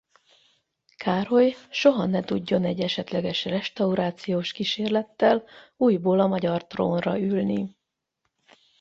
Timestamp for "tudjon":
2.23-2.63